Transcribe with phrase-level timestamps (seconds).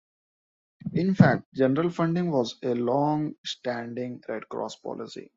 [0.93, 5.29] In fact, general funding was a long-standing Red Cross policy.